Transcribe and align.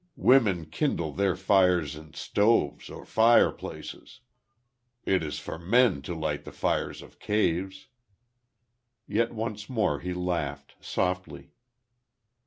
Women 0.17 0.65
kindle 0.65 1.11
their 1.13 1.35
fires 1.35 1.95
in 1.95 2.15
stoves 2.15 2.89
or 2.89 3.05
fireplaces. 3.05 4.21
It 5.05 5.21
is 5.21 5.37
for 5.37 5.59
men 5.59 6.01
to 6.01 6.15
light 6.15 6.43
the 6.43 6.51
fires 6.51 7.03
of 7.03 7.19
caves." 7.19 7.85
Yet 9.07 9.31
once 9.31 9.69
more 9.69 9.99
he 9.99 10.15
laughed, 10.15 10.73
softly. 10.83 11.51